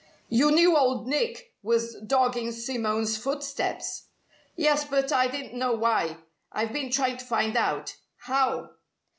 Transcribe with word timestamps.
"You 0.29 0.49
knew 0.49 0.75
Old 0.75 1.07
Nick 1.07 1.53
was 1.61 1.93
dogging 2.07 2.51
Simone's 2.53 3.17
footsteps?" 3.17 4.05
"Yes, 4.55 4.83
but 4.83 5.11
I 5.11 5.27
didn't 5.27 5.53
know 5.59 5.73
why. 5.75 6.17
I've 6.51 6.73
been 6.73 6.89
trying 6.89 7.17
to 7.17 7.25
find 7.25 7.55
out." 7.55 7.97
"How?" 8.21 8.71